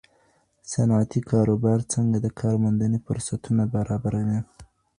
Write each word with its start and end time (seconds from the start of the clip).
صنعتي 0.71 1.21
کاروبار 1.31 1.79
څنګه 1.93 2.17
د 2.21 2.27
کارموندنې 2.39 2.99
فرصتونه 3.05 3.63
برابروي؟ 3.75 4.39